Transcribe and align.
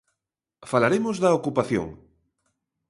Falaremos 0.71 1.15
da 1.23 1.35
ocupación. 1.39 1.87